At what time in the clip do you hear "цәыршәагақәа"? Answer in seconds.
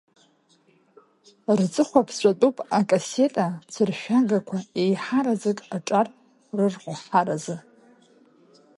3.71-4.57